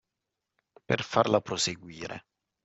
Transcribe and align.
Per 0.87 0.97
farla 1.09 1.41
proseguire 1.51 2.19